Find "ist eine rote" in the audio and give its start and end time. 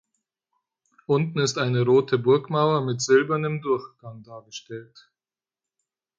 1.37-2.17